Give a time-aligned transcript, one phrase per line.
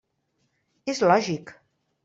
[0.95, 1.57] És lògic.